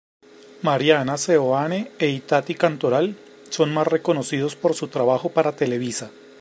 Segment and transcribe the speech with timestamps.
[0.67, 3.15] Mariana Seoane e Itatí Cantoral
[3.51, 6.09] son más reconocidos por su trabajo para Televisa.